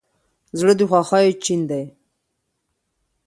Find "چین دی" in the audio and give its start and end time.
1.43-1.83